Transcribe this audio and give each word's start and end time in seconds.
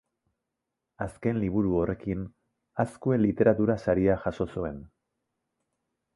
Azken 1.05 1.37
liburu 1.43 1.75
horrekin 1.81 2.23
Azkue 2.85 3.21
literatura 3.27 3.77
saria 3.87 4.17
jaso 4.25 4.51
zuen. 4.57 4.83